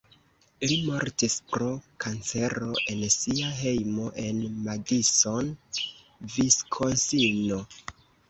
Li 0.69 0.75
mortis 0.85 1.33
pro 1.49 1.65
kancero 2.05 2.69
en 2.93 3.03
sia 3.17 3.51
hejmo 3.59 4.07
en 4.23 4.41
Madison 4.69 5.53
(Viskonsino). 6.37 7.63